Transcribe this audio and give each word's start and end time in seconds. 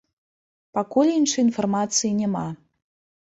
Пакуль 0.77 1.11
іншай 1.17 1.43
інфармацыі 1.47 2.11
няма. 2.25 2.47